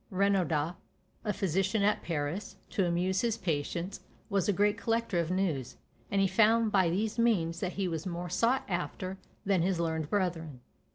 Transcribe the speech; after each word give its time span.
Renaudot, 0.11 0.77
a 1.23 1.31
physician 1.31 1.83
at 1.83 2.01
Paris, 2.01 2.55
to 2.71 2.87
amuse 2.87 3.21
his 3.21 3.37
patients 3.37 3.99
was 4.31 4.49
a 4.49 4.51
great 4.51 4.75
collector 4.75 5.19
of 5.19 5.29
news; 5.29 5.77
and 6.09 6.19
he 6.19 6.27
found 6.27 6.71
by 6.71 6.89
these 6.89 7.19
means 7.19 7.59
that 7.59 7.73
he 7.73 7.87
was 7.87 8.07
more 8.07 8.27
sought 8.27 8.63
after 8.67 9.19
than 9.45 9.61
his 9.61 9.79
learned 9.79 10.09
brethren. 10.09 10.61